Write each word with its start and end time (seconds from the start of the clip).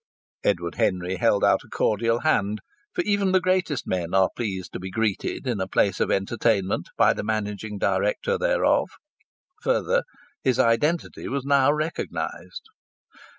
Edward 0.43 0.73
Henry 0.77 1.17
held 1.17 1.43
out 1.43 1.63
a 1.63 1.67
cordial 1.69 2.21
hand, 2.21 2.61
for 2.95 3.03
even 3.03 3.33
the 3.33 3.39
greatest 3.39 3.85
men 3.85 4.15
are 4.15 4.31
pleased 4.35 4.73
to 4.73 4.79
be 4.79 4.89
greeted 4.89 5.45
in 5.45 5.59
a 5.61 5.67
place 5.67 5.99
of 5.99 6.09
entertainment 6.09 6.89
by 6.97 7.13
the 7.13 7.23
managing 7.23 7.77
director 7.77 8.35
thereof. 8.35 8.89
Further, 9.61 10.01
his 10.43 10.57
identity 10.57 11.27
was 11.27 11.45
now 11.45 11.71
recognized. 11.71 12.63